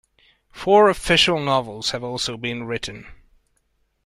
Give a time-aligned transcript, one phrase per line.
[0.51, 3.05] Four official novels have also been written.